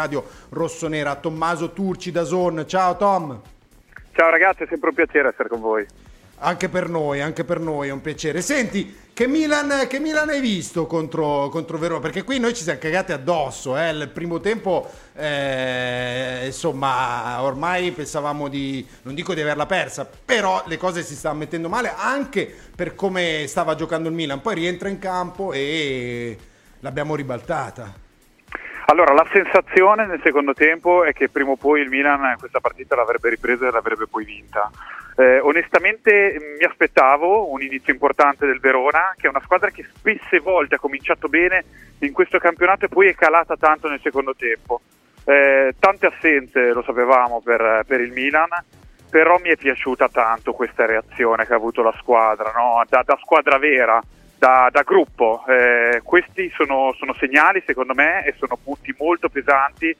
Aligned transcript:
Radio 0.00 0.24
Rossonera, 0.50 1.16
Tommaso 1.16 1.72
Turci 1.72 2.12
da 2.12 2.22
Zon. 2.22 2.62
Ciao 2.68 2.96
Tom. 2.96 3.40
Ciao 4.12 4.30
ragazzi, 4.30 4.62
è 4.62 4.66
sempre 4.68 4.90
un 4.90 4.94
piacere 4.94 5.30
essere 5.30 5.48
con 5.48 5.60
voi. 5.60 5.84
Anche 6.36 6.68
per 6.68 6.88
noi, 6.88 7.20
anche 7.20 7.42
per 7.42 7.58
noi 7.58 7.88
è 7.88 7.90
un 7.90 8.00
piacere. 8.00 8.40
Senti, 8.40 8.96
che 9.12 9.26
Milan, 9.26 9.88
che 9.88 9.98
Milan 9.98 10.28
hai 10.28 10.40
visto 10.40 10.86
contro, 10.86 11.48
contro, 11.48 11.78
Verona? 11.78 11.98
Perché 11.98 12.22
qui 12.22 12.38
noi 12.38 12.54
ci 12.54 12.62
siamo 12.62 12.78
cagati 12.78 13.10
addosso. 13.10 13.76
Eh? 13.76 13.90
Il 13.90 14.08
primo 14.10 14.38
tempo, 14.38 14.88
eh, 15.16 16.42
insomma, 16.44 17.42
ormai 17.42 17.90
pensavamo 17.90 18.46
di, 18.46 18.86
non 19.02 19.16
dico 19.16 19.34
di 19.34 19.40
averla 19.40 19.66
persa, 19.66 20.08
però 20.24 20.62
le 20.68 20.76
cose 20.76 21.02
si 21.02 21.16
stavano 21.16 21.40
mettendo 21.40 21.68
male 21.68 21.92
anche 21.92 22.48
per 22.72 22.94
come 22.94 23.46
stava 23.48 23.74
giocando 23.74 24.08
il 24.08 24.14
Milan. 24.14 24.40
Poi 24.42 24.54
rientra 24.54 24.88
in 24.90 25.00
campo 25.00 25.52
e 25.52 26.38
l'abbiamo 26.78 27.16
ribaltata. 27.16 28.06
Allora, 28.90 29.12
la 29.12 29.26
sensazione 29.30 30.06
nel 30.06 30.20
secondo 30.22 30.54
tempo 30.54 31.04
è 31.04 31.12
che 31.12 31.28
prima 31.28 31.50
o 31.50 31.56
poi 31.56 31.82
il 31.82 31.90
Milan 31.90 32.36
questa 32.38 32.58
partita 32.58 32.96
l'avrebbe 32.96 33.28
ripresa 33.28 33.68
e 33.68 33.70
l'avrebbe 33.70 34.06
poi 34.06 34.24
vinta. 34.24 34.70
Eh, 35.14 35.40
onestamente 35.40 36.56
mi 36.58 36.64
aspettavo 36.64 37.52
un 37.52 37.60
inizio 37.60 37.92
importante 37.92 38.46
del 38.46 38.60
Verona, 38.60 39.12
che 39.14 39.26
è 39.26 39.30
una 39.30 39.42
squadra 39.44 39.68
che 39.68 39.86
spesse 39.94 40.38
volte 40.38 40.76
ha 40.76 40.78
cominciato 40.78 41.28
bene 41.28 41.64
in 41.98 42.12
questo 42.12 42.38
campionato 42.38 42.86
e 42.86 42.88
poi 42.88 43.08
è 43.08 43.14
calata 43.14 43.58
tanto 43.58 43.90
nel 43.90 44.00
secondo 44.00 44.34
tempo. 44.34 44.80
Eh, 45.24 45.74
tante 45.78 46.06
assenze, 46.06 46.72
lo 46.72 46.82
sapevamo, 46.82 47.42
per, 47.42 47.84
per, 47.86 48.00
il 48.00 48.12
Milan, 48.12 48.48
però 49.10 49.38
mi 49.38 49.50
è 49.50 49.56
piaciuta 49.58 50.08
tanto 50.08 50.54
questa 50.54 50.86
reazione 50.86 51.44
che 51.44 51.52
ha 51.52 51.56
avuto 51.56 51.82
la 51.82 51.94
squadra, 51.98 52.52
no? 52.56 52.82
da, 52.88 53.02
da 53.04 53.18
squadra 53.20 53.58
vera 53.58 54.00
da, 54.38 54.68
da 54.70 54.82
gruppo. 54.82 55.44
Eh, 55.46 56.00
questi 56.02 56.50
sono, 56.54 56.94
sono, 56.96 57.14
segnali, 57.14 57.62
secondo 57.66 57.94
me, 57.94 58.24
e 58.24 58.34
sono 58.38 58.58
punti 58.62 58.94
molto 58.96 59.28
pesanti. 59.28 59.94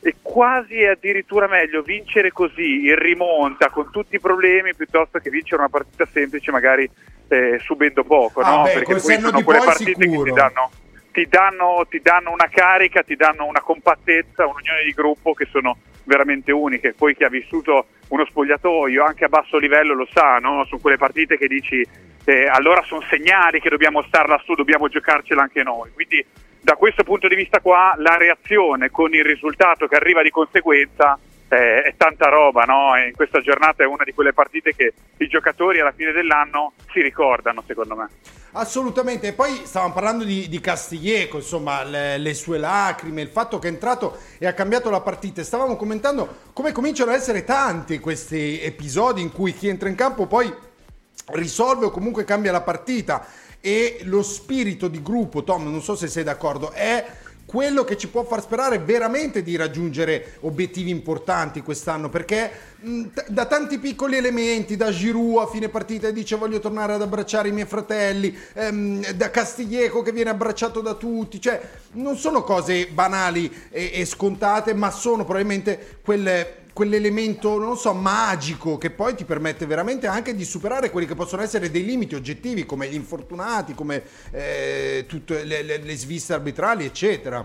E 0.00 0.14
quasi 0.22 0.82
è 0.82 0.88
addirittura 0.88 1.48
meglio 1.48 1.82
vincere 1.82 2.30
così 2.30 2.86
in 2.86 2.96
rimonta 2.96 3.70
con 3.70 3.90
tutti 3.90 4.16
i 4.16 4.20
problemi 4.20 4.74
piuttosto 4.74 5.18
che 5.18 5.30
vincere 5.30 5.62
una 5.62 5.70
partita 5.70 6.06
semplice, 6.12 6.50
magari 6.50 6.88
eh, 7.28 7.58
subendo 7.60 8.04
poco. 8.04 8.40
Ah 8.40 8.56
no? 8.56 8.62
beh, 8.64 8.72
Perché 8.72 8.96
poi 8.96 9.20
sono 9.20 9.42
quelle 9.42 9.64
partite 9.64 9.94
sicuro. 9.98 10.22
che 10.22 10.30
ti 10.30 10.36
danno, 10.36 10.70
ti, 11.12 11.26
danno, 11.28 11.86
ti 11.88 12.00
danno 12.00 12.30
una 12.30 12.48
carica, 12.48 13.02
ti 13.02 13.16
danno 13.16 13.46
una 13.46 13.60
compattezza, 13.60 14.46
un'unione 14.46 14.84
di 14.84 14.92
gruppo 14.92 15.32
che 15.32 15.46
sono 15.50 15.76
veramente 16.04 16.52
uniche. 16.52 16.94
Poi 16.96 17.16
chi 17.16 17.24
ha 17.24 17.28
vissuto 17.28 17.86
uno 18.08 18.24
spogliatoio 18.24 19.04
anche 19.04 19.24
a 19.24 19.28
basso 19.28 19.58
livello 19.58 19.94
lo 19.94 20.06
sa, 20.12 20.38
no? 20.38 20.64
su 20.66 20.80
quelle 20.80 20.98
partite 20.98 21.36
che 21.36 21.48
dici 21.48 21.84
eh, 22.26 22.48
allora 22.48 22.82
sono 22.82 23.04
segnali 23.08 23.60
che 23.60 23.68
dobbiamo 23.68 24.02
star 24.02 24.28
lassù, 24.28 24.54
dobbiamo 24.54 24.88
giocarcela 24.88 25.42
anche 25.42 25.62
noi. 25.62 25.92
Quindi 25.92 26.24
da 26.60 26.74
questo 26.74 27.04
punto 27.04 27.28
di 27.28 27.36
vista 27.36 27.60
qua 27.60 27.94
la 27.98 28.16
reazione 28.16 28.90
con 28.90 29.14
il 29.14 29.24
risultato 29.24 29.86
che 29.86 29.94
arriva 29.94 30.22
di 30.22 30.30
conseguenza 30.30 31.16
eh, 31.48 31.82
è 31.82 31.94
tanta 31.96 32.28
roba, 32.28 32.64
no? 32.64 32.96
In 32.96 33.14
questa 33.14 33.40
giornata 33.40 33.84
è 33.84 33.86
una 33.86 34.02
di 34.02 34.12
quelle 34.12 34.32
partite 34.32 34.74
che 34.74 34.92
i 35.18 35.28
giocatori 35.28 35.78
alla 35.78 35.92
fine 35.92 36.10
dell'anno 36.10 36.72
si 36.92 37.00
ricordano, 37.00 37.62
secondo 37.64 37.94
me. 37.94 38.08
Assolutamente, 38.58 39.28
e 39.28 39.32
poi 39.32 39.60
stavamo 39.64 39.92
parlando 39.92 40.24
di, 40.24 40.48
di 40.48 40.60
Castiglieco, 40.60 41.36
insomma, 41.36 41.84
le, 41.84 42.18
le, 42.18 42.34
sue 42.34 42.58
lacrime, 42.58 43.22
il 43.22 43.28
fatto 43.28 43.60
che 43.60 43.68
è 43.68 43.70
entrato 43.70 44.18
e 44.38 44.48
ha 44.48 44.52
cambiato 44.52 44.90
la 44.90 45.00
partita. 45.00 45.44
Stavamo 45.44 45.76
commentando 45.76 46.38
come 46.52 46.72
cominciano 46.72 47.12
ad 47.12 47.18
essere 47.18 47.44
tanti 47.44 48.00
questi 48.00 48.60
episodi 48.60 49.20
in 49.20 49.30
cui 49.30 49.52
chi 49.52 49.68
entra 49.68 49.88
in 49.88 49.94
campo 49.94 50.26
poi 50.26 50.52
risolve 51.32 51.86
o 51.86 51.90
comunque 51.90 52.24
cambia 52.24 52.52
la 52.52 52.62
partita. 52.62 53.26
E 53.60 54.00
lo 54.02 54.22
spirito 54.22 54.86
di 54.86 55.02
gruppo, 55.02 55.42
Tom, 55.42 55.70
non 55.70 55.82
so 55.82 55.96
se 55.96 56.06
sei 56.06 56.22
d'accordo, 56.22 56.70
è 56.70 57.04
quello 57.46 57.84
che 57.84 57.96
ci 57.96 58.08
può 58.08 58.24
far 58.24 58.42
sperare 58.42 58.80
veramente 58.80 59.42
di 59.42 59.54
raggiungere 59.56 60.34
obiettivi 60.40 60.90
importanti 60.90 61.62
quest'anno 61.62 62.08
perché 62.08 62.50
mh, 62.80 63.02
da 63.28 63.46
tanti 63.46 63.78
piccoli 63.78 64.16
elementi 64.16 64.76
da 64.76 64.90
Giroud 64.90 65.38
a 65.38 65.46
fine 65.46 65.68
partita 65.68 66.10
dice 66.10 66.34
voglio 66.36 66.58
tornare 66.58 66.94
ad 66.94 67.02
abbracciare 67.02 67.48
i 67.48 67.52
miei 67.52 67.66
fratelli 67.66 68.36
ehm, 68.52 69.12
da 69.12 69.30
Castiglieco 69.30 70.02
che 70.02 70.10
viene 70.10 70.30
abbracciato 70.30 70.80
da 70.80 70.94
tutti 70.94 71.40
cioè 71.40 71.60
non 71.92 72.16
sono 72.16 72.42
cose 72.42 72.88
banali 72.88 73.50
e, 73.70 73.92
e 73.94 74.04
scontate 74.04 74.74
ma 74.74 74.90
sono 74.90 75.24
probabilmente 75.24 75.98
quelle 76.02 76.64
quell'elemento, 76.76 77.58
non 77.58 77.78
so, 77.78 77.94
magico 77.94 78.76
che 78.76 78.90
poi 78.90 79.14
ti 79.14 79.24
permette 79.24 79.64
veramente 79.64 80.08
anche 80.08 80.34
di 80.34 80.44
superare 80.44 80.90
quelli 80.90 81.06
che 81.06 81.14
possono 81.14 81.40
essere 81.40 81.70
dei 81.70 81.82
limiti 81.82 82.14
oggettivi 82.14 82.66
come 82.66 82.86
gli 82.86 82.94
infortunati, 82.94 83.72
come 83.72 84.02
eh, 84.30 85.06
tutte 85.08 85.44
le, 85.44 85.62
le, 85.62 85.78
le 85.78 85.96
sviste 85.96 86.34
arbitrali, 86.34 86.84
eccetera. 86.84 87.42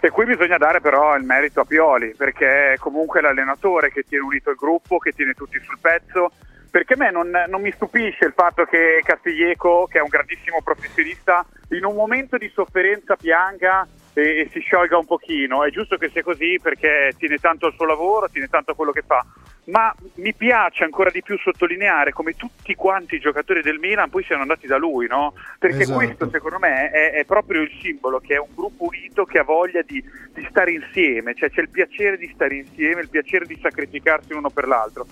E 0.00 0.10
qui 0.10 0.24
bisogna 0.24 0.58
dare 0.58 0.80
però 0.80 1.14
il 1.14 1.22
merito 1.22 1.60
a 1.60 1.64
Pioli, 1.64 2.12
perché 2.16 2.72
è 2.72 2.76
comunque 2.78 3.20
l'allenatore 3.20 3.92
che 3.92 4.02
tiene 4.02 4.24
unito 4.24 4.50
il 4.50 4.56
gruppo, 4.56 4.98
che 4.98 5.12
tiene 5.12 5.34
tutti 5.34 5.60
sul 5.60 5.78
pezzo, 5.80 6.32
perché 6.72 6.94
a 6.94 6.96
me 6.96 7.12
non, 7.12 7.30
non, 7.46 7.60
mi 7.60 7.70
stupisce 7.70 8.24
il 8.24 8.32
fatto 8.34 8.64
che 8.64 9.00
Castiglieco, 9.04 9.86
che 9.88 9.98
è 9.98 10.02
un 10.02 10.08
grandissimo 10.08 10.60
professionista, 10.64 11.46
in 11.68 11.84
un 11.84 11.94
momento 11.94 12.36
di 12.36 12.50
sofferenza 12.52 13.14
pianga 13.14 13.86
e, 14.20 14.48
si 14.52 14.60
sciolga 14.60 14.98
un 14.98 15.06
pochino. 15.06 15.64
È 15.64 15.70
giusto 15.70 15.96
che 15.96 16.08
sia 16.08 16.22
così 16.22 16.58
perché 16.62 17.12
tiene 17.18 17.38
tanto 17.38 17.66
al 17.66 17.74
suo 17.74 17.86
lavoro, 17.86 18.28
tiene 18.28 18.48
tanto 18.48 18.72
a 18.72 18.74
quello 18.74 18.92
che 18.92 19.02
fa. 19.02 19.24
Ma 19.64 19.94
mi 20.16 20.34
piace 20.34 20.84
ancora 20.84 21.10
di 21.10 21.22
più 21.22 21.38
sottolineare 21.38 22.12
come 22.12 22.34
tutti 22.34 22.74
quanti 22.74 23.16
i 23.16 23.20
giocatori 23.20 23.62
del 23.62 23.78
Milan 23.78 24.10
poi 24.10 24.24
siano 24.24 24.42
andati 24.42 24.66
da 24.66 24.76
lui, 24.76 25.06
no? 25.06 25.34
Perché 25.58 25.82
Esatto. 25.82 25.98
questo 25.98 26.28
secondo 26.30 26.58
me 26.58 26.90
è, 26.90 27.12
è 27.12 27.24
proprio 27.24 27.62
il 27.62 27.70
simbolo 27.80 28.18
che 28.18 28.34
è 28.34 28.38
un 28.38 28.48
gruppo 28.54 28.84
unito 28.84 29.24
che 29.24 29.38
ha 29.38 29.44
voglia 29.44 29.82
di, 29.82 30.02
di 30.34 30.46
stare 30.48 30.72
insieme, 30.72 31.34
cioè 31.34 31.50
c'è 31.50 31.60
il 31.60 31.68
piacere 31.68 32.16
di 32.16 32.30
stare 32.34 32.56
insieme, 32.56 33.02
il 33.02 33.08
piacere 33.08 33.46
di 33.46 33.58
sacrificarsi 33.60 34.32
uno 34.32 34.50
per 34.50 34.66
l'altro. 34.66 35.06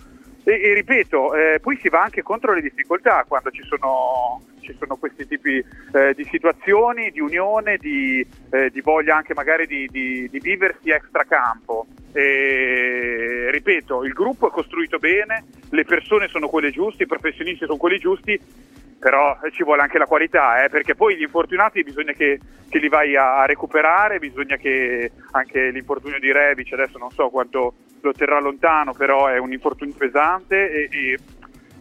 E, 0.48 0.62
e 0.62 0.72
ripeto, 0.72 1.34
eh, 1.34 1.60
poi 1.60 1.78
si 1.78 1.90
va 1.90 2.04
anche 2.04 2.22
contro 2.22 2.54
le 2.54 2.62
difficoltà 2.62 3.22
quando 3.28 3.50
ci 3.50 3.62
sono, 3.64 4.40
ci 4.62 4.74
sono 4.78 4.96
questi 4.96 5.26
tipi 5.26 5.58
eh, 5.58 6.14
di 6.14 6.24
situazioni, 6.24 7.10
di 7.10 7.20
unione, 7.20 7.76
di, 7.76 8.26
eh, 8.48 8.70
di 8.70 8.80
voglia 8.80 9.14
anche 9.14 9.34
magari 9.34 9.66
di, 9.66 9.86
di, 9.88 10.26
di 10.30 10.38
viversi 10.38 10.88
extracampo. 10.88 11.86
E, 12.14 13.50
ripeto, 13.50 14.04
il 14.04 14.14
gruppo 14.14 14.48
è 14.48 14.50
costruito 14.50 14.98
bene, 14.98 15.44
le 15.68 15.84
persone 15.84 16.28
sono 16.28 16.48
quelle 16.48 16.70
giuste, 16.70 17.02
i 17.02 17.06
professionisti 17.06 17.66
sono 17.66 17.76
quelli 17.76 17.98
giusti, 17.98 18.40
però 18.98 19.38
ci 19.52 19.62
vuole 19.62 19.82
anche 19.82 19.98
la 19.98 20.06
qualità, 20.06 20.64
eh, 20.64 20.68
perché 20.68 20.94
poi 20.94 21.16
gli 21.16 21.22
infortunati 21.22 21.82
bisogna 21.82 22.12
che, 22.12 22.40
che, 22.68 22.78
li 22.78 22.88
vai 22.88 23.16
a, 23.16 23.46
recuperare, 23.46 24.18
bisogna 24.18 24.56
che 24.56 25.12
anche 25.32 25.70
l'infortunio 25.70 26.18
di 26.18 26.32
Rebic, 26.32 26.72
adesso 26.72 26.98
non 26.98 27.10
so 27.10 27.28
quanto 27.28 27.74
lo 28.00 28.12
terrà 28.12 28.40
lontano, 28.40 28.92
però 28.92 29.26
è 29.26 29.38
un 29.38 29.52
infortunio 29.52 29.94
pesante 29.96 30.70
e, 30.70 30.88
e, 30.90 31.18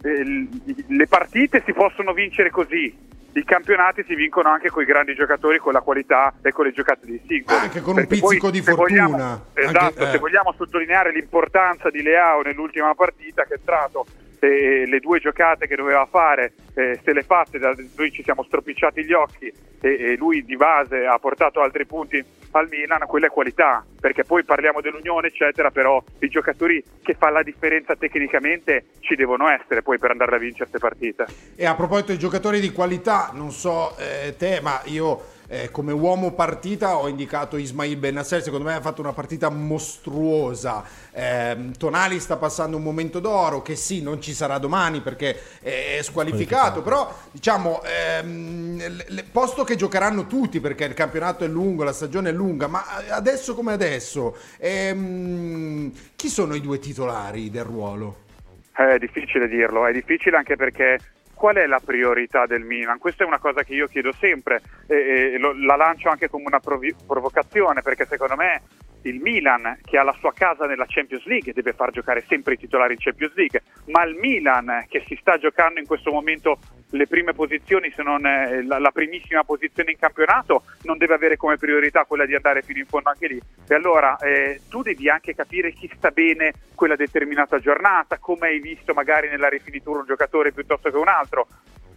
e 0.02 0.48
le 0.86 1.06
partite 1.08 1.62
si 1.64 1.72
possono 1.72 2.12
vincere 2.12 2.50
così, 2.50 3.06
i 3.32 3.44
campionati 3.44 4.04
si 4.06 4.14
vincono 4.14 4.48
anche 4.48 4.70
con 4.70 4.82
i 4.82 4.86
grandi 4.86 5.14
giocatori, 5.14 5.58
con 5.58 5.72
la 5.72 5.80
qualità 5.80 6.34
e 6.42 6.50
con 6.50 6.64
le 6.64 6.72
giocate 6.72 7.06
dei 7.06 7.22
singoli. 7.26 7.58
Anche 7.58 7.80
con 7.80 7.90
un 7.90 8.06
Perché 8.06 8.14
pizzico 8.14 8.48
poi, 8.48 8.50
di 8.50 8.62
fortuna. 8.62 9.06
vogliamo- 9.06 9.44
esatto, 9.54 9.84
Anche- 9.84 10.02
eh. 10.02 10.10
se 10.10 10.18
vogliamo 10.18 10.54
sottolineare 10.56 11.12
l'importanza 11.12 11.90
di 11.90 12.02
Leao 12.02 12.42
nell'ultima 12.42 12.94
partita 12.94 13.42
che 13.42 13.54
è 13.54 13.58
entrato 13.58 14.06
eh, 14.46 14.86
le 14.86 15.00
due 15.00 15.20
giocate 15.20 15.66
che 15.66 15.76
doveva 15.76 16.06
fare 16.06 16.52
eh, 16.74 17.00
se 17.02 17.12
le 17.12 17.22
fatte, 17.22 17.58
da, 17.58 17.74
noi 17.96 18.12
ci 18.12 18.22
siamo 18.22 18.42
stropicciati 18.42 19.04
gli 19.04 19.12
occhi 19.12 19.52
e, 19.80 19.88
e, 19.88 20.16
lui 20.16 20.44
di 20.44 20.56
base 20.56 21.06
ha 21.06 21.18
portato 21.18 21.60
altri 21.60 21.86
punti 21.86 22.24
al 22.52 22.68
Milan, 22.68 23.06
quella 23.06 23.26
è 23.26 23.30
qualità, 23.30 23.84
perché 24.00 24.24
poi 24.24 24.44
parliamo 24.44 24.80
dell'Unione 24.80 25.28
eccetera, 25.28 25.70
però 25.70 26.02
i 26.20 26.28
giocatori 26.28 26.82
che 27.02 27.14
fanno 27.14 27.34
la 27.34 27.42
differenza 27.42 27.94
tecnicamente 27.96 28.86
ci 29.00 29.14
devono 29.14 29.48
essere 29.48 29.82
poi 29.82 29.98
per 29.98 30.10
andare 30.10 30.36
a 30.36 30.38
vincere 30.38 30.68
queste 30.70 30.78
partite. 30.78 31.26
E 31.56 31.66
a 31.66 31.74
proposito 31.74 32.12
di 32.12 32.18
giocatori 32.18 32.60
di 32.60 32.72
qualità, 32.72 33.30
non 33.34 33.50
so 33.50 33.96
eh, 33.98 34.34
te, 34.36 34.60
ma 34.62 34.80
io 34.84 35.36
eh, 35.48 35.70
come 35.70 35.92
uomo 35.92 36.32
partita 36.32 36.96
ho 36.96 37.08
indicato 37.08 37.56
Ismail 37.56 37.96
Benasser, 37.96 38.42
secondo 38.42 38.66
me 38.66 38.74
ha 38.74 38.80
fatto 38.80 39.00
una 39.00 39.12
partita 39.12 39.48
mostruosa. 39.48 40.84
Eh, 41.10 41.70
Tonali 41.78 42.20
sta 42.20 42.36
passando 42.36 42.76
un 42.76 42.82
momento 42.82 43.18
d'oro 43.18 43.62
che 43.62 43.74
sì, 43.74 44.02
non 44.02 44.20
ci 44.20 44.34
sarà 44.34 44.58
domani 44.58 45.00
perché 45.00 45.40
è 45.60 46.00
squalificato, 46.02 46.82
però 46.82 47.12
diciamo, 47.30 47.80
ehm, 47.82 49.24
posto 49.32 49.64
che 49.64 49.76
giocheranno 49.76 50.26
tutti 50.26 50.60
perché 50.60 50.84
il 50.84 50.94
campionato 50.94 51.44
è 51.44 51.48
lungo, 51.48 51.82
la 51.82 51.92
stagione 51.92 52.28
è 52.28 52.32
lunga, 52.32 52.66
ma 52.66 52.84
adesso 53.08 53.54
come 53.54 53.72
adesso, 53.72 54.36
ehm, 54.58 55.90
chi 56.14 56.28
sono 56.28 56.54
i 56.54 56.60
due 56.60 56.78
titolari 56.78 57.50
del 57.50 57.64
ruolo? 57.64 58.26
È 58.72 58.98
difficile 58.98 59.48
dirlo, 59.48 59.86
è 59.86 59.92
difficile 59.92 60.36
anche 60.36 60.54
perché 60.54 60.98
qual 61.38 61.54
è 61.54 61.66
la 61.66 61.80
priorità 61.82 62.46
del 62.46 62.62
Milan? 62.62 62.98
Questa 62.98 63.22
è 63.22 63.26
una 63.26 63.38
cosa 63.38 63.62
che 63.62 63.72
io 63.72 63.86
chiedo 63.86 64.12
sempre 64.12 64.60
e, 64.86 65.34
e 65.34 65.38
lo, 65.38 65.54
la 65.54 65.76
lancio 65.76 66.08
anche 66.08 66.28
come 66.28 66.44
una 66.46 66.58
provi- 66.58 66.94
provocazione 67.06 67.80
perché 67.80 68.06
secondo 68.06 68.34
me 68.34 68.60
il 69.02 69.20
Milan 69.20 69.78
che 69.84 69.98
ha 69.98 70.02
la 70.02 70.16
sua 70.18 70.32
casa 70.32 70.66
nella 70.66 70.86
Champions 70.86 71.24
League 71.26 71.52
deve 71.52 71.72
far 71.72 71.90
giocare 71.90 72.24
sempre 72.26 72.54
i 72.54 72.58
titolari 72.58 72.94
in 72.94 72.98
Champions 72.98 73.34
League, 73.34 73.62
ma 73.86 74.04
il 74.04 74.16
Milan 74.16 74.84
che 74.88 75.04
si 75.06 75.16
sta 75.20 75.38
giocando 75.38 75.78
in 75.78 75.86
questo 75.86 76.10
momento 76.10 76.58
le 76.90 77.06
prime 77.06 77.32
posizioni, 77.32 77.92
se 77.94 78.02
non 78.02 78.24
eh, 78.24 78.64
la, 78.64 78.78
la, 78.78 78.90
primissima 78.90 79.44
posizione 79.44 79.90
in 79.90 79.98
campionato, 79.98 80.62
non 80.82 80.96
deve 80.96 81.14
avere 81.14 81.36
come 81.36 81.56
priorità 81.56 82.04
quella 82.04 82.24
di 82.24 82.34
andare 82.34 82.62
fino 82.62 82.78
in 82.78 82.86
fondo 82.86 83.10
anche 83.10 83.28
lì. 83.28 83.40
E 83.66 83.74
allora 83.74 84.16
eh, 84.16 84.60
tu 84.70 84.82
devi 84.82 85.08
anche 85.10 85.34
capire 85.34 85.72
chi 85.72 85.90
sta 85.94 86.10
bene 86.10 86.52
quella 86.74 86.96
determinata 86.96 87.58
giornata, 87.58 88.18
come 88.18 88.48
hai 88.48 88.60
visto 88.60 88.94
magari 88.94 89.28
nella 89.28 89.48
rifinitura 89.48 90.00
un 90.00 90.06
giocatore 90.06 90.52
piuttosto 90.52 90.90
che 90.90 90.96
un 90.96 91.08
altro. 91.08 91.46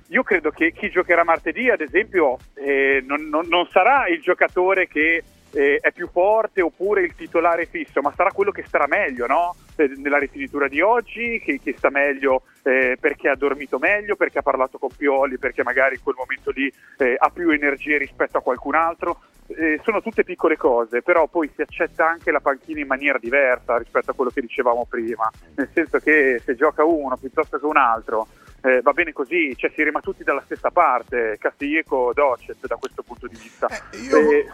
Io 0.09 0.24
credo 0.24 0.51
che 0.51 0.74
chi 0.74 0.89
giocherà 0.89 1.24
martedì, 1.24 1.69
ad 1.69 1.80
esempio, 1.80 2.38
eh, 2.56 3.01
non, 3.07 3.30
non, 3.30 3.45
non 3.48 3.65
sarà 3.71 4.07
il 4.07 4.19
giocatore 4.19 4.88
che 4.88 5.24
eh, 5.53 5.80
è 5.81 5.92
più 5.92 6.09
forte 6.12 6.62
oppure 6.62 7.03
il 7.03 7.15
titolare 7.15 7.65
fisso, 7.65 8.01
ma 8.01 8.13
sarà 8.15 8.31
quello 8.31 8.51
che 8.51 8.63
starà 8.65 8.88
meglio 8.88 9.25
no? 9.27 9.56
eh, 9.75 9.92
nella 9.98 10.18
rifinitura 10.18 10.68
di 10.68 10.81
oggi, 10.81 11.42
che, 11.44 11.59
che 11.62 11.75
sta 11.77 11.89
meglio 11.89 12.44
eh, 12.63 12.98
perché 13.00 13.30
ha 13.30 13.36
dormito 13.36 13.77
meglio, 13.80 14.15
perché 14.15 14.39
ha 14.39 14.44
parlato 14.44 14.77
con 14.77 14.89
Pioli, 14.95 15.38
perché 15.38 15.63
magari 15.63 15.95
in 15.95 16.03
quel 16.03 16.15
momento 16.18 16.51
lì 16.51 16.71
eh, 16.98 17.15
ha 17.18 17.30
più 17.30 17.50
energie 17.50 17.98
rispetto 17.98 18.38
a 18.38 18.42
qualcun 18.42 18.75
altro. 18.75 19.21
Eh, 19.48 19.81
sono 19.83 20.01
tutte 20.01 20.24
piccole 20.24 20.56
cose, 20.56 21.01
però 21.01 21.27
poi 21.27 21.51
si 21.53 21.62
accetta 21.62 22.07
anche 22.07 22.31
la 22.31 22.39
panchina 22.39 22.80
in 22.80 22.88
maniera 22.88 23.18
diversa 23.18 23.77
rispetto 23.77 24.12
a 24.12 24.13
quello 24.13 24.31
che 24.31 24.39
dicevamo 24.39 24.86
prima, 24.89 25.30
nel 25.56 25.69
senso 25.74 26.00
che 26.00 26.39
se 26.42 26.56
gioca 26.56 26.86
uno 26.86 27.18
piuttosto 27.18 27.59
che 27.59 27.65
un 27.65 27.75
altro 27.75 28.27
eh, 28.62 28.81
va 28.81 28.94
bene 28.94 29.12
così, 29.12 29.56
cioè 29.57 29.71
si 29.74 29.83
rima 29.83 30.00
tutti 30.00 30.24
dalla 30.24 30.42
stessa 30.45 30.69
parte, 30.69 31.38
Castiglieco, 31.39 32.12
Docet 32.13 32.68
da 32.68 32.75
questo 32.75 33.01
punto 33.01 33.27
di 33.27 33.36
vista. 33.36 33.68
Eh, 33.68 33.98
io, 33.98 34.31
eh, 34.31 34.51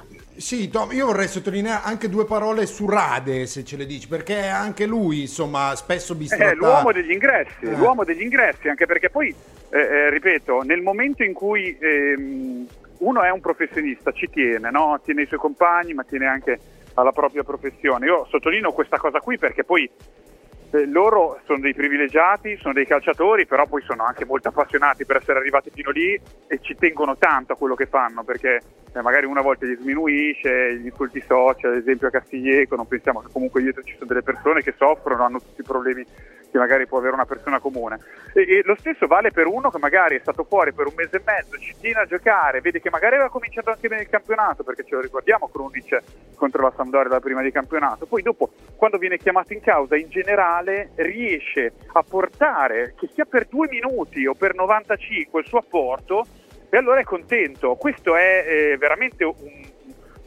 sì, 0.47 0.69
Tom, 0.69 0.93
io 0.93 1.07
vorrei 1.07 1.27
sottolineare 1.27 1.81
anche 1.83 2.07
due 2.07 2.23
parole 2.23 2.67
su 2.67 2.89
Rade, 2.89 3.47
se 3.47 3.65
ce 3.65 3.75
le 3.75 3.85
dici, 3.85 4.07
perché 4.07 4.47
anche 4.47 4.85
lui, 4.85 5.19
insomma, 5.19 5.75
spesso 5.75 6.15
bistrattato. 6.15 6.53
È 6.53 6.55
l'uomo 6.55 6.93
degli 6.93 7.11
ingressi, 7.11 7.65
eh. 7.65 7.75
l'uomo 7.75 8.05
degli 8.05 8.21
ingressi, 8.21 8.69
anche 8.69 8.85
perché 8.85 9.09
poi, 9.09 9.35
eh, 9.71 9.77
eh, 9.77 10.09
ripeto, 10.09 10.61
nel 10.61 10.81
momento 10.81 11.23
in 11.23 11.33
cui 11.33 11.77
ehm, 11.77 12.65
uno 12.99 13.23
è 13.23 13.29
un 13.29 13.41
professionista, 13.41 14.13
ci 14.13 14.29
tiene, 14.29 14.71
no? 14.71 14.97
tiene 15.03 15.23
i 15.23 15.25
suoi 15.25 15.37
compagni, 15.37 15.93
ma 15.93 16.05
tiene 16.05 16.27
anche 16.27 16.57
alla 16.93 17.11
propria 17.11 17.43
professione. 17.43 18.05
Io 18.05 18.25
sottolineo 18.29 18.71
questa 18.71 18.95
cosa 18.95 19.19
qui 19.19 19.37
perché 19.37 19.65
poi 19.65 19.83
eh, 19.83 19.91
loro 20.87 21.39
sono 21.45 21.59
dei 21.59 21.73
privilegiati, 21.73 22.57
sono 22.57 22.73
dei 22.73 22.85
calciatori, 22.85 23.45
però 23.45 23.65
poi 23.65 23.81
sono 23.83 24.03
anche 24.03 24.25
molto 24.25 24.49
appassionati 24.49 25.05
per 25.05 25.17
essere 25.17 25.39
arrivati 25.39 25.69
fino 25.73 25.91
lì 25.91 26.19
e 26.47 26.59
ci 26.61 26.75
tengono 26.75 27.17
tanto 27.17 27.53
a 27.53 27.55
quello 27.55 27.75
che 27.75 27.85
fanno, 27.85 28.23
perché 28.23 28.59
eh, 28.93 29.01
magari 29.01 29.25
una 29.25 29.41
volta 29.41 29.65
gli 29.65 29.77
sminuisce, 29.79 30.77
gli 30.77 30.85
insulti 30.85 31.23
social, 31.25 31.71
ad 31.71 31.77
esempio 31.77 32.07
a 32.07 32.11
Castiglieco, 32.11 32.75
non 32.75 32.87
pensiamo 32.87 33.21
che 33.21 33.29
comunque 33.31 33.61
dietro 33.61 33.83
ci 33.83 33.93
sono 33.93 34.07
delle 34.07 34.23
persone 34.23 34.61
che 34.61 34.73
soffrono, 34.77 35.23
hanno 35.23 35.39
tutti 35.39 35.61
i 35.61 35.63
problemi 35.63 36.05
che 36.49 36.57
magari 36.57 36.87
può 36.87 36.97
avere 36.97 37.13
una 37.13 37.25
persona 37.25 37.59
comune. 37.59 37.99
E, 38.33 38.41
e, 38.41 38.61
lo 38.63 38.75
stesso 38.75 39.07
vale 39.07 39.31
per 39.31 39.47
uno 39.47 39.69
che 39.69 39.77
magari 39.77 40.15
è 40.15 40.19
stato 40.19 40.43
fuori 40.43 40.73
per 40.73 40.87
un 40.87 40.93
mese 40.95 41.17
e 41.17 41.21
mezzo, 41.25 41.57
ci 41.57 41.75
tiene 41.79 42.01
a 42.01 42.05
giocare, 42.05 42.61
vede 42.61 42.79
che 42.79 42.89
magari 42.89 43.15
aveva 43.15 43.29
cominciato 43.29 43.69
anche 43.69 43.87
bene 43.87 44.01
il 44.01 44.09
campionato, 44.09 44.63
perché 44.63 44.83
ce 44.83 44.95
lo 44.95 45.01
ricordiamo 45.01 45.49
Krunic 45.49 46.01
contro 46.35 46.61
la 46.61 46.73
Sampdoria 46.75 47.09
la 47.09 47.19
prima 47.19 47.41
di 47.41 47.51
campionato, 47.51 48.05
poi 48.05 48.21
dopo 48.21 48.51
quando 48.75 48.97
viene 48.97 49.17
chiamato 49.17 49.53
in 49.53 49.61
causa 49.61 49.95
in 49.95 50.09
generale 50.09 50.56
riesce 50.95 51.73
a 51.93 52.03
portare, 52.03 52.93
che 52.97 53.09
sia 53.13 53.25
per 53.25 53.47
due 53.47 53.67
minuti 53.67 54.25
o 54.25 54.33
per 54.33 54.55
95 54.55 55.39
il 55.39 55.47
suo 55.47 55.59
apporto, 55.59 56.25
e 56.69 56.77
allora 56.77 56.99
è 56.99 57.03
contento. 57.03 57.75
Questo 57.75 58.15
è 58.15 58.45
eh, 58.47 58.77
veramente 58.77 59.23
un, 59.23 59.33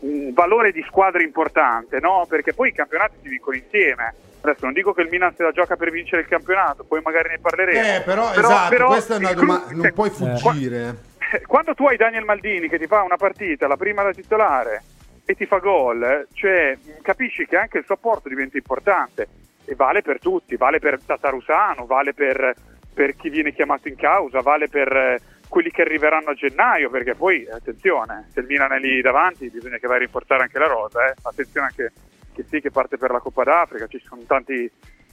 un, 0.00 0.32
valore 0.32 0.72
di 0.72 0.82
squadra 0.86 1.22
importante, 1.22 2.00
no? 2.00 2.26
perché 2.28 2.54
poi 2.54 2.68
i 2.68 2.72
campionati 2.72 3.16
si 3.22 3.28
vincono 3.28 3.56
insieme 3.56 4.14
Adesso 4.42 4.64
non 4.64 4.72
dico 4.72 4.94
che 4.94 5.02
il 5.02 5.08
Milan 5.10 5.34
se 5.34 5.42
la 5.42 5.52
gioca 5.52 5.76
per 5.76 5.90
vincere 5.90 6.22
il 6.22 6.28
campionato, 6.28 6.84
poi 6.84 7.00
magari 7.02 7.28
ne 7.28 7.38
parleremo. 7.38 7.78
Eh, 7.78 8.00
però, 8.00 8.30
però 8.30 8.48
esatto, 8.48 8.70
però, 8.70 8.86
questa 8.86 9.14
è 9.14 9.18
una 9.18 9.32
domanda, 9.34 9.72
non 9.74 9.92
puoi 9.92 10.10
fuggire. 10.10 10.96
Eh, 11.32 11.42
quando 11.42 11.74
tu 11.74 11.86
hai 11.86 11.96
Daniel 11.98 12.24
Maldini 12.24 12.68
che 12.68 12.78
ti 12.78 12.86
fa 12.86 13.02
una 13.02 13.16
partita, 13.16 13.66
la 13.66 13.76
prima 13.76 14.02
da 14.02 14.12
titolare, 14.12 14.82
e 15.26 15.34
ti 15.34 15.44
fa 15.44 15.58
gol, 15.58 16.26
cioè 16.32 16.76
capisci 17.02 17.46
che 17.46 17.56
anche 17.56 17.78
il 17.78 17.84
suo 17.84 17.94
apporto 17.94 18.28
diventa 18.28 18.56
importante 18.56 19.28
e 19.70 19.76
vale 19.76 20.02
per 20.02 20.18
tutti, 20.18 20.56
vale 20.56 20.80
per 20.80 20.98
Tatarusano, 21.00 21.86
vale 21.86 22.12
per, 22.12 22.54
per 22.92 23.14
chi 23.14 23.28
viene 23.28 23.52
chiamato 23.52 23.86
in 23.86 23.94
causa, 23.94 24.40
vale 24.40 24.68
per 24.68 24.92
eh, 24.92 25.20
quelli 25.48 25.70
che 25.70 25.82
arriveranno 25.82 26.30
a 26.30 26.34
gennaio, 26.34 26.90
perché 26.90 27.14
poi 27.14 27.46
attenzione, 27.48 28.26
se 28.32 28.40
il 28.40 28.46
Milan 28.46 28.72
è 28.72 28.80
lì 28.80 29.00
davanti 29.00 29.48
bisogna 29.48 29.76
che 29.76 29.86
vai 29.86 29.98
a 29.98 30.00
rinforzare 30.00 30.42
anche 30.42 30.58
la 30.58 30.66
rosa, 30.66 31.06
eh. 31.06 31.14
attenzione 31.22 31.68
anche 31.68 31.92
che 32.34 32.44
sì 32.48 32.60
che 32.60 32.72
parte 32.72 32.96
per 32.96 33.12
la 33.12 33.20
Coppa 33.20 33.44
d'Africa, 33.44 33.86
ci 33.86 34.02
sono 34.04 34.22
tanti, 34.26 34.68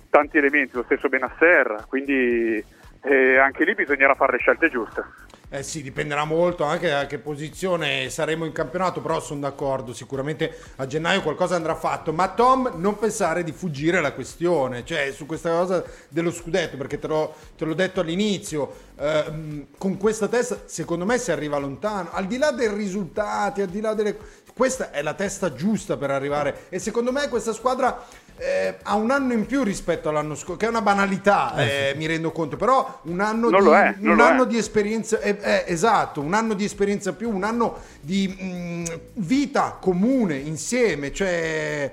tanti 0.10 0.40
elementi, 0.40 0.76
lo 0.76 0.84
stesso 0.84 1.08
Benasser, 1.08 1.86
quindi 1.88 2.64
eh, 3.04 3.38
anche 3.38 3.64
lì 3.64 3.76
bisognerà 3.76 4.16
fare 4.16 4.32
le 4.32 4.38
scelte 4.40 4.70
giuste. 4.70 5.04
Eh 5.50 5.64
sì, 5.64 5.82
dipenderà 5.82 6.26
molto 6.26 6.66
anche 6.66 6.90
da 6.90 7.06
che 7.06 7.20
posizione 7.20 8.10
saremo 8.10 8.44
in 8.44 8.52
campionato, 8.52 9.00
però 9.00 9.22
sono 9.22 9.40
d'accordo, 9.40 9.94
sicuramente 9.94 10.54
a 10.76 10.86
gennaio 10.86 11.22
qualcosa 11.22 11.56
andrà 11.56 11.74
fatto, 11.74 12.12
ma 12.12 12.28
Tom 12.28 12.74
non 12.76 13.00
pensare 13.00 13.46
di 13.46 13.54
fuggire 13.54 14.02
la 14.02 14.12
questione, 14.12 14.84
cioè 14.84 15.10
su 15.14 15.26
questa 15.26 15.52
cosa 15.52 15.86
dello 16.10 16.32
scudetto, 16.32 16.76
perché 16.76 17.00
te 17.00 17.08
l'ho, 17.08 17.34
te 17.56 17.64
l'ho 17.64 17.76
detto 17.76 18.02
all'inizio, 18.02 18.74
eh, 18.98 19.68
con 19.78 19.96
questa 19.96 20.28
testa 20.28 20.64
secondo 20.66 21.06
me 21.06 21.18
si 21.18 21.32
arriva 21.32 21.58
lontano, 21.58 22.10
al 22.12 22.28
di 22.28 22.38
là 22.38 22.52
dei 22.52 22.68
risultati, 22.68 23.62
al 23.62 23.70
di 23.70 23.80
là 23.80 23.94
delle 23.94 24.18
questa 24.58 24.90
è 24.90 25.04
la 25.04 25.14
testa 25.14 25.54
giusta 25.54 25.98
per 25.98 26.10
arrivare. 26.10 26.66
E 26.70 26.80
secondo 26.80 27.12
me 27.12 27.30
questa 27.30 27.54
squadra 27.54 28.04
eh, 28.38 28.76
ha 28.84 28.96
un 28.96 29.12
anno 29.12 29.34
in 29.34 29.46
più 29.46 29.64
rispetto 29.64 30.10
all'anno 30.10 30.36
scorso, 30.36 30.58
che 30.58 30.66
è 30.68 30.70
una 30.70 30.82
banalità, 30.82 31.56
eh, 31.58 31.90
eh, 31.90 31.94
mi 31.96 32.06
rendo 32.06 32.32
conto, 32.32 32.56
però 32.56 33.02
un 33.04 33.20
anno, 33.20 33.50
di, 33.50 33.56
è, 33.56 33.96
un 34.00 34.20
anno 34.20 34.46
di, 34.46 34.58
esperienza, 34.58 35.20
eh, 35.20 35.38
eh, 35.42 35.64
esatto, 35.68 36.22
un 36.22 36.34
anno 36.34 36.54
di 36.54 36.64
esperienza 36.64 37.14
più, 37.14 37.34
un 37.34 37.44
anno 37.44 37.80
di 38.00 38.28
mh, 38.28 38.46
mm, 38.46 38.86
vita 39.14 39.78
comune 39.82 40.36
insieme, 40.36 41.12
cioè, 41.12 41.92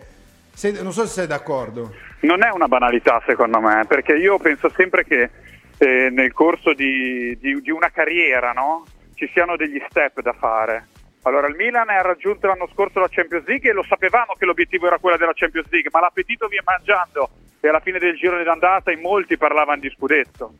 se, 0.52 0.70
non 0.82 0.92
so 0.92 1.06
se 1.06 1.12
sei 1.12 1.26
d'accordo. 1.26 1.94
Non 2.20 2.42
è 2.42 2.50
una 2.50 2.68
banalità 2.68 3.22
secondo 3.26 3.60
me, 3.60 3.84
perché 3.86 4.14
io 4.14 4.38
penso 4.38 4.70
sempre 4.74 5.04
che 5.04 5.30
nel 5.78 6.32
corso 6.32 6.72
di, 6.72 7.36
di, 7.38 7.60
di 7.60 7.70
una 7.70 7.90
carriera 7.90 8.52
no? 8.52 8.84
ci 9.14 9.28
siano 9.34 9.56
degli 9.56 9.82
step 9.88 10.22
da 10.22 10.32
fare 10.32 10.86
allora, 11.26 11.46
il 11.46 11.54
Milan 11.54 11.88
ha 11.88 12.02
raggiunto 12.02 12.46
l'anno 12.46 12.68
scorso 12.72 13.00
la 13.00 13.08
Champions 13.10 13.46
League 13.46 13.70
e 13.70 13.72
lo 13.72 13.82
sapevamo 13.82 14.34
che 14.38 14.44
l'obiettivo 14.44 14.86
era 14.86 14.98
quello 14.98 15.16
della 15.16 15.32
Champions 15.34 15.68
League, 15.70 15.90
ma 15.92 16.00
l'appetito 16.00 16.48
viene 16.48 16.64
mangiando 16.66 17.30
e 17.60 17.68
alla 17.68 17.80
fine 17.80 17.98
del 17.98 18.14
giro 18.14 18.42
d'andata 18.42 18.92
in 18.92 19.00
molti 19.00 19.38
parlavano 19.38 19.80
di 19.80 19.88
scudetto. 19.88 20.52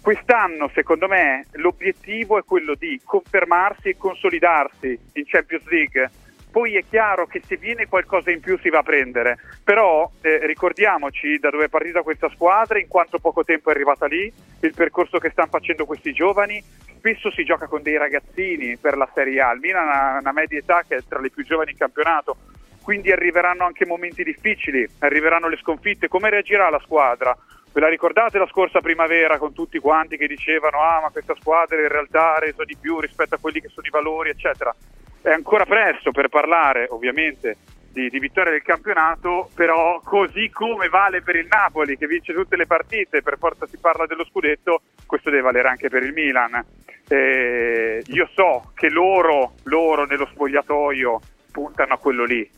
Quest'anno, 0.00 0.70
secondo 0.72 1.08
me, 1.08 1.46
l'obiettivo 1.54 2.38
è 2.38 2.44
quello 2.44 2.76
di 2.76 3.00
confermarsi 3.04 3.88
e 3.88 3.96
consolidarsi 3.96 4.96
in 5.14 5.24
Champions 5.26 5.66
League. 5.66 6.10
Poi 6.50 6.76
è 6.76 6.84
chiaro 6.88 7.26
che 7.26 7.42
se 7.46 7.56
viene 7.56 7.86
qualcosa 7.86 8.30
in 8.30 8.40
più 8.40 8.58
si 8.58 8.70
va 8.70 8.78
a 8.78 8.82
prendere, 8.82 9.38
però 9.62 10.10
eh, 10.22 10.46
ricordiamoci 10.46 11.38
da 11.38 11.50
dove 11.50 11.66
è 11.66 11.68
partita 11.68 12.02
questa 12.02 12.30
squadra, 12.30 12.78
in 12.78 12.88
quanto 12.88 13.18
poco 13.18 13.44
tempo 13.44 13.68
è 13.68 13.74
arrivata 13.74 14.06
lì, 14.06 14.32
il 14.60 14.74
percorso 14.74 15.18
che 15.18 15.30
stanno 15.30 15.50
facendo 15.50 15.84
questi 15.84 16.12
giovani, 16.12 16.62
spesso 16.96 17.30
si 17.30 17.44
gioca 17.44 17.66
con 17.66 17.82
dei 17.82 17.98
ragazzini 17.98 18.76
per 18.78 18.96
la 18.96 19.08
Serie 19.14 19.40
A, 19.40 19.52
il 19.52 19.60
Milan 19.60 19.88
ha 19.88 20.18
una 20.18 20.32
media 20.32 20.58
età 20.58 20.82
che 20.88 20.96
è 20.96 21.02
tra 21.06 21.20
le 21.20 21.30
più 21.30 21.44
giovani 21.44 21.72
in 21.72 21.76
campionato, 21.76 22.36
quindi 22.82 23.12
arriveranno 23.12 23.64
anche 23.64 23.84
momenti 23.84 24.24
difficili, 24.24 24.88
arriveranno 25.00 25.48
le 25.48 25.58
sconfitte, 25.58 26.08
come 26.08 26.30
reagirà 26.30 26.70
la 26.70 26.80
squadra? 26.80 27.36
Ve 27.70 27.80
la 27.80 27.88
ricordate 27.88 28.38
la 28.38 28.46
scorsa 28.46 28.80
primavera 28.80 29.36
con 29.36 29.52
tutti 29.52 29.78
quanti 29.78 30.16
che 30.16 30.26
dicevano 30.26 30.80
ah 30.80 31.00
ma 31.02 31.10
questa 31.10 31.34
squadra 31.38 31.78
in 31.78 31.88
realtà 31.88 32.36
ha 32.36 32.38
reso 32.38 32.64
di 32.64 32.74
più 32.80 32.98
rispetto 32.98 33.34
a 33.34 33.38
quelli 33.38 33.60
che 33.60 33.68
sono 33.68 33.86
i 33.86 33.90
valori 33.90 34.30
eccetera. 34.30 34.74
È 35.20 35.30
ancora 35.30 35.64
presto 35.64 36.10
per 36.10 36.28
parlare 36.28 36.86
ovviamente 36.90 37.56
di, 37.92 38.08
di 38.08 38.18
vittoria 38.18 38.52
del 38.52 38.62
campionato, 38.62 39.50
però 39.54 40.00
così 40.00 40.50
come 40.50 40.88
vale 40.88 41.22
per 41.22 41.36
il 41.36 41.46
Napoli 41.48 41.96
che 41.96 42.06
vince 42.06 42.32
tutte 42.32 42.56
le 42.56 42.66
partite, 42.66 43.22
per 43.22 43.38
forza 43.38 43.66
si 43.66 43.78
parla 43.78 44.06
dello 44.06 44.24
scudetto, 44.24 44.82
questo 45.06 45.30
deve 45.30 45.42
valere 45.42 45.68
anche 45.68 45.88
per 45.88 46.02
il 46.02 46.12
Milan. 46.12 46.64
Eh, 47.08 48.02
io 48.06 48.30
so 48.34 48.72
che 48.74 48.88
loro, 48.90 49.54
loro 49.64 50.04
nello 50.04 50.26
spogliatoio 50.26 51.20
puntano 51.50 51.94
a 51.94 51.98
quello 51.98 52.24
lì, 52.24 52.48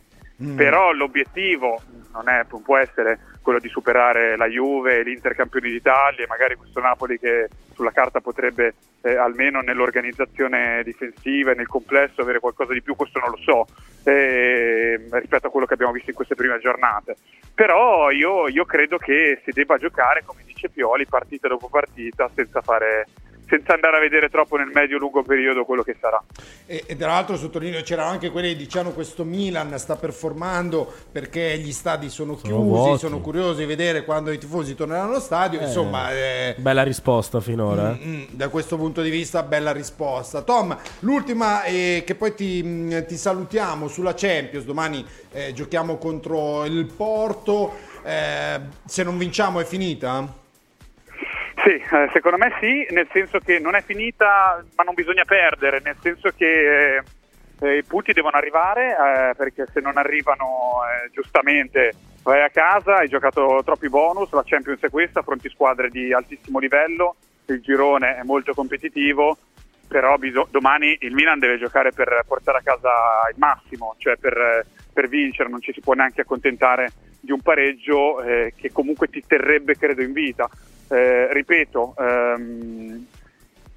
mm. 0.43 0.57
però 0.57 0.93
l'obiettivo 0.93 1.81
non, 2.13 2.29
è, 2.29 2.45
non 2.51 2.63
può 2.63 2.77
essere 2.77 3.19
quello 3.43 3.59
di 3.59 3.69
superare 3.69 4.37
la 4.37 4.47
Juve 4.47 5.03
l'Inter 5.03 5.35
campioni 5.35 5.71
d'Italia 5.71 6.25
e 6.25 6.29
magari 6.29 6.57
questo 6.57 6.81
Napoli 6.81 7.19
che 7.19 7.49
sulla 7.75 7.93
carta 7.93 8.21
potrebbe 8.21 8.75
eh, 9.03 9.17
almeno 9.17 9.61
nell'organizzazione 9.61 10.83
difensiva 10.85 11.53
e 11.53 11.55
nel 11.55 11.67
complesso 11.67 12.21
avere 12.21 12.41
qualcosa 12.41 12.73
di 12.73 12.83
più, 12.83 12.95
questo 12.95 13.19
non 13.19 13.31
lo 13.31 13.39
so, 13.39 13.67
eh, 14.05 15.01
rispetto 15.11 15.47
a 15.47 15.51
quello 15.51 15.67
che 15.67 15.75
abbiamo 15.75 15.93
visto 15.93 16.11
in 16.11 16.17
queste 16.17 16.35
prime 16.35 16.59
giornate. 16.59 17.17
Però 17.55 18.11
io, 18.11 18.49
io 18.49 18.65
credo 18.65 18.99
che 18.99 19.41
si 19.45 19.51
debba 19.53 19.79
giocare, 19.79 20.23
come 20.25 20.43
dice 20.45 20.69
Pioli, 20.69 21.07
partita 21.07 21.49
dopo 21.49 21.69
partita 21.69 22.31
senza 22.35 22.61
fare 22.61 23.07
senza 23.51 23.75
andare 23.75 23.97
a 23.97 24.01
vedere 24.01 24.29
troppo 24.29 24.57
nel 24.57 24.71
medio-lungo 24.73 25.23
periodo 25.25 25.65
quello 25.65 25.83
che 25.83 25.97
sarà. 26.01 26.23
E, 26.67 26.85
e 26.87 26.97
tra 26.97 27.09
l'altro 27.09 27.37
sottolineo 27.37 27.83
c'erano 27.83 28.11
anche 28.11 28.31
quelli 28.31 28.51
che 28.51 28.57
dicevano 28.57 28.93
questo 28.93 29.25
Milan 29.25 29.77
sta 29.77 29.97
performando 29.97 30.91
perché 31.11 31.59
gli 31.59 31.73
stadi 31.73 32.09
sono, 32.09 32.37
sono 32.37 32.55
chiusi, 32.55 32.69
vuoti. 32.69 32.99
sono 32.99 33.21
curiosi 33.21 33.61
di 33.61 33.67
vedere 33.67 34.05
quando 34.05 34.31
i 34.31 34.39
tifosi 34.39 34.77
torneranno 34.77 35.11
allo 35.11 35.21
stadio, 35.21 35.59
eh, 35.59 35.65
insomma... 35.65 36.13
Eh, 36.13 36.55
bella 36.59 36.85
risposta 36.85 37.41
finora. 37.41 37.99
Mm, 38.01 38.15
mm, 38.15 38.23
da 38.31 38.49
questo 38.49 38.77
punto 38.77 39.03
di 39.03 39.11
vista 39.11 39.43
bella 39.43 39.73
risposta. 39.73 40.43
Tom, 40.43 40.77
l'ultima 41.01 41.65
eh, 41.65 42.05
che 42.07 42.15
poi 42.15 42.35
ti, 42.35 42.63
mm, 42.63 42.99
ti, 43.09 43.17
salutiamo 43.17 43.89
sulla 43.89 44.15
Champions, 44.15 44.65
domani 44.65 45.05
eh, 45.33 45.53
giochiamo 45.53 45.97
contro 45.97 46.65
il 46.67 46.87
Porto, 46.87 47.75
eh, 48.05 48.61
se 48.87 49.03
non 49.03 49.19
vinciamo 49.19 49.59
è 49.59 49.65
finita? 49.65 50.40
Sì, 51.63 51.73
eh, 51.73 52.09
secondo 52.13 52.39
me 52.39 52.53
sì, 52.59 52.87
nel 52.91 53.09
senso 53.13 53.39
che 53.39 53.59
non 53.59 53.75
è 53.75 53.83
finita, 53.83 54.65
ma 54.77 54.83
non 54.83 54.95
bisogna 54.95 55.25
perdere, 55.25 55.81
nel 55.85 55.97
senso 56.01 56.31
che 56.35 56.97
eh, 56.97 57.03
eh 57.61 57.77
i 57.77 57.85
punti 57.85 58.13
devono 58.13 58.37
arrivare, 58.37 58.91
eh, 58.91 59.35
perché 59.35 59.67
se 59.71 59.81
non 59.81 59.99
arrivano 59.99 60.81
eh, 60.85 61.11
giustamente 61.11 61.93
vai 62.23 62.43
a 62.43 62.49
casa, 62.49 62.97
hai 62.97 63.09
giocato 63.09 63.61
troppi 63.63 63.91
bonus, 63.91 64.33
la 64.33 64.43
Champions 64.45 64.81
è 64.81 64.89
questa, 64.89 65.21
affronti 65.21 65.51
squadre 65.51 65.91
di 65.91 66.15
altissimo 66.15 66.59
livello, 66.59 67.17
il 67.47 67.61
girone 67.61 68.17
è 68.17 68.23
molto 68.23 68.55
competitivo, 68.55 69.37
però 69.87 70.17
bis- 70.17 70.49
domani 70.51 70.97
il 71.01 71.13
Milan 71.13 71.39
deve 71.41 71.59
giocare 71.59 71.93
per 71.93 72.25
portare 72.27 72.59
a 72.59 72.63
casa 72.63 72.91
il 73.31 73.37
massimo, 73.39 73.97
cioè 73.99 74.17
per, 74.17 74.65
per 74.95 75.09
vincere, 75.09 75.51
non 75.51 75.61
ci 75.61 75.75
si 75.75 75.81
può 75.81 75.93
neanche 75.93 76.23
accontentare 76.23 76.91
di 77.21 77.33
un 77.33 77.41
pareggio 77.43 78.23
eh, 78.23 78.55
che 78.57 78.73
comunque 78.73 79.09
ti 79.09 79.23
terrebbe 79.27 79.77
credo 79.77 80.01
in 80.01 80.15
vita 80.15 80.49
eh, 80.91 81.33
ripeto, 81.33 81.95
ehm, 81.97 83.07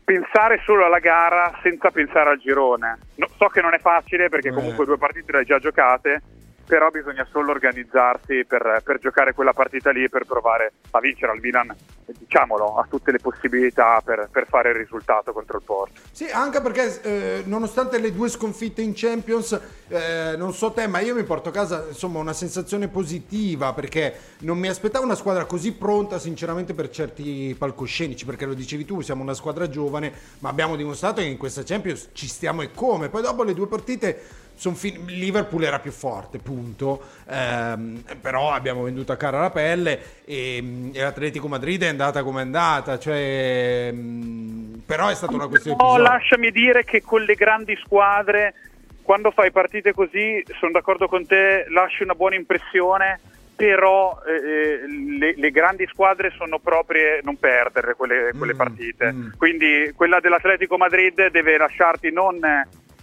pensare 0.04 0.62
solo 0.66 0.86
alla 0.86 1.00
gara 1.00 1.58
senza 1.62 1.92
pensare 1.92 2.32
al 2.32 2.40
girone. 2.40 2.98
No, 3.16 3.28
so 3.38 3.48
che 3.48 3.62
non 3.62 3.74
è 3.74 3.80
facile 3.80 4.30
perché 4.30 4.50
eh. 4.50 4.54
comunque 4.54 4.86
due 4.86 4.98
partite 4.98 5.32
le 5.32 5.38
hai 5.40 5.46
già 5.46 5.60
giocate, 5.60 6.22
però 6.66 6.90
bisogna 6.90 7.28
solo 7.30 7.52
organizzarsi 7.52 8.46
per, 8.46 8.82
per, 8.84 9.00
giocare 9.00 9.34
quella 9.34 9.54
partita 9.54 9.92
lì 9.92 10.04
e 10.04 10.10
per 10.10 10.26
provare 10.26 10.74
a 10.92 11.00
vincere 11.00 11.32
al 11.34 11.40
Milan, 11.42 11.76
diciamolo, 12.06 12.78
ha 12.78 12.86
tutte 12.90 13.12
le 13.12 13.20
possibilità 13.20 14.02
per, 14.04 14.30
per, 14.32 14.48
fare 14.48 14.70
il 14.70 14.76
risultato 14.76 15.34
contro 15.34 15.58
il 15.58 15.64
Porto. 15.66 16.00
Sì, 16.12 16.30
anche 16.32 16.62
perché 16.62 17.02
eh, 17.02 17.44
nonostante 17.46 18.00
le 18.00 18.14
due 18.14 18.30
sconfitte 18.30 18.82
in 18.82 18.94
Champions, 18.96 19.60
eh, 19.90 20.36
non 20.38 20.54
so 20.54 20.72
te, 20.72 20.88
ma 20.88 21.00
io 21.00 21.16
mi 21.16 21.24
porto 21.24 21.50
a 21.50 21.52
casa 21.52 21.86
insomma 21.88 22.20
una 22.20 22.34
sensazione 22.34 22.88
positiva 22.88 23.74
perché 23.74 24.14
non 24.40 24.58
mi 24.58 24.68
aspettavo 24.70 25.04
una 25.04 25.16
squadra 25.16 25.46
così 25.46 25.74
pronta 25.74 26.18
sinceramente 26.18 26.74
per 26.74 26.90
certi 26.90 27.56
palcoscenici, 27.58 28.26
perché 28.26 28.46
lo 28.46 28.54
dicevi 28.54 28.86
tu, 28.86 29.02
siamo 29.02 29.22
una 29.22 29.34
squadra 29.34 29.68
giovane, 29.68 30.14
ma 30.40 30.50
abbiamo 30.50 30.76
dimostrato 30.76 31.22
che 31.22 31.28
in 31.28 31.38
questa 31.38 31.64
Champions 31.64 32.10
ci 32.14 32.28
stiamo 32.28 32.62
e 32.62 32.72
come. 32.72 33.10
Poi 33.10 33.22
dopo 33.22 33.44
le 33.44 33.54
due 33.54 33.68
partite 33.68 34.42
fin- 34.56 35.06
Liverpool 35.08 35.64
era 35.64 35.80
più 35.80 35.92
forte, 35.92 36.40
punto. 36.40 37.02
Ehm, 37.28 38.04
però 38.22 38.52
abbiamo 38.52 38.84
venduto 38.84 39.12
a 39.12 39.18
cara 39.18 39.40
la 39.40 39.50
pelle 39.50 40.22
e, 40.26 40.92
e 40.94 41.02
l'Atletico 41.02 41.48
Madrid 41.48 41.84
è 41.84 41.88
andata 41.88 42.24
come 42.24 42.42
è 42.42 42.44
andata. 42.44 42.98
Cioè, 43.00 43.92
mh, 43.92 43.98
mm, 43.98 44.74
però 44.86 45.08
è 45.08 45.16
stata 45.16 45.34
una 45.34 45.48
questione. 45.48 45.78
No, 45.80 45.98
lasciami 45.98 46.52
dire 46.52 46.84
che 46.84 47.02
con 47.02 47.22
le 47.22 47.36
grandi 47.36 47.78
squadre, 47.84 48.54
quando 49.02 49.32
fai 49.32 49.52
partite 49.52 49.94
così, 49.94 50.44
sono 50.60 50.72
d'accordo 50.72 51.08
con 51.08 51.26
te, 51.26 51.66
lasci 51.70 52.04
una 52.04 52.16
buona 52.16 52.36
impressione 52.36 53.20
però 53.56 54.20
eh, 54.26 54.34
eh, 54.34 54.88
le, 55.20 55.34
le, 55.38 55.52
grandi 55.52 55.86
squadre 55.88 56.32
sono 56.36 56.58
proprie 56.58 57.22
non 57.24 57.38
perdere 57.38 57.94
quelle, 57.94 58.32
quelle 58.36 58.56
mm, 58.56 58.58
partite. 58.58 59.12
Mm. 59.12 59.28
Quindi 59.38 59.92
quella 59.96 60.20
dell'Atletico 60.20 60.76
Madrid 60.76 61.30
deve 61.30 61.58
lasciarti 61.58 62.12
non 62.12 62.40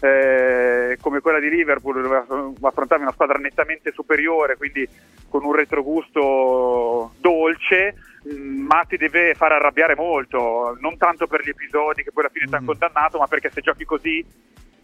eh, 0.01 0.97
come 1.01 1.21
quella 1.21 1.39
di 1.39 1.51
Liverpool 1.51 2.01
dove 2.03 2.25
affrontavi 2.61 3.03
una 3.03 3.13
squadra 3.13 3.39
nettamente 3.39 3.93
superiore, 3.93 4.57
quindi 4.57 4.89
con 5.29 5.45
un 5.45 5.55
retrogusto 5.55 7.13
dolce, 7.19 7.95
mm, 8.33 8.67
ma 8.67 8.85
ti 8.89 8.97
deve 8.97 9.35
far 9.35 9.53
arrabbiare 9.53 9.95
molto, 9.95 10.77
non 10.81 10.97
tanto 10.97 11.27
per 11.27 11.45
gli 11.45 11.51
episodi 11.51 12.03
che 12.03 12.13
poi 12.13 12.25
alla 12.25 12.33
fine 12.33 12.47
mm. 12.47 12.49
ti 12.49 12.55
hanno 12.55 12.67
condannato, 12.67 13.19
ma 13.19 13.27
perché 13.27 13.51
se 13.51 13.61
giochi 13.61 13.85
così 13.85 14.25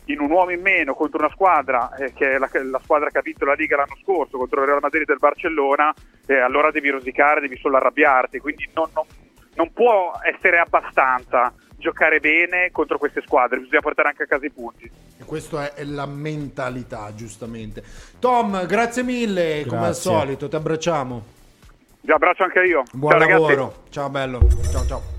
in 0.09 0.21
un 0.21 0.31
uomo 0.31 0.51
in 0.51 0.61
meno 0.61 0.95
contro 0.95 1.19
una 1.19 1.33
squadra 1.33 1.93
eh, 1.97 2.13
che 2.13 2.35
è 2.35 2.39
la, 2.39 2.49
la, 2.53 2.81
squadra 2.83 3.11
che 3.11 3.19
ha 3.19 3.23
vinto 3.23 3.45
la 3.45 3.55
Liga 3.55 3.77
l'anno 3.77 3.97
scorso 4.03 4.39
contro 4.39 4.61
il 4.61 4.69
Real 4.69 4.79
Madrid 4.81 5.07
del 5.07 5.19
Barcellona, 5.19 5.93
eh, 6.27 6.39
allora 6.39 6.71
devi 6.71 6.91
rosicare, 6.91 7.41
devi 7.41 7.57
solo 7.57 7.77
arrabbiarti, 7.77 8.39
quindi 8.39 8.69
non, 8.75 8.89
non, 8.95 9.05
non 9.55 9.73
può 9.73 10.13
essere 10.23 10.59
abbastanza 10.59 11.53
giocare 11.77 12.21
bene 12.21 12.71
contro 12.71 12.99
queste 12.99 13.23
squadre, 13.23 13.61
bisogna 13.61 13.81
portare 13.81 14.09
anche 14.09 14.25
a 14.25 14.27
casa 14.27 14.47
i 14.47 14.51
punti. 14.51 14.91
Questa 15.27 15.75
è 15.75 15.85
la 15.85 16.07
mentalità, 16.07 17.13
giustamente. 17.15 17.83
Tom, 18.19 18.65
grazie 18.67 19.03
mille, 19.03 19.43
grazie. 19.43 19.67
come 19.67 19.87
al 19.87 19.95
solito, 19.95 20.49
ti 20.49 20.57
abbracciamo. 20.57 21.23
Vi 22.01 22.13
abbraccio 22.13 22.45
anche 22.45 22.61
io. 22.61 22.85
Buon 22.93 23.19
ciao, 23.19 23.29
lavoro. 23.29 23.55
Ragazzi. 23.55 23.77
Ciao 23.91 24.09
bello. 24.09 24.47
Ciao 24.71 24.87
ciao. 24.87 25.16